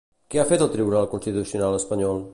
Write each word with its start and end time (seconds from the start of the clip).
Què 0.35 0.39
ha 0.43 0.45
fet 0.51 0.63
el 0.67 0.71
Tribunal 0.77 1.07
Constitucional 1.13 1.81
espanyol? 1.83 2.29